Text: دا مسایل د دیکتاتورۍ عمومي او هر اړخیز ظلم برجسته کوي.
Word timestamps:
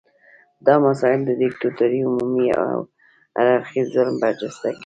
دا 0.65 0.73
مسایل 0.85 1.21
د 1.25 1.31
دیکتاتورۍ 1.43 1.99
عمومي 2.09 2.47
او 2.61 2.77
هر 3.37 3.47
اړخیز 3.55 3.85
ظلم 3.95 4.15
برجسته 4.23 4.67
کوي. 4.73 4.79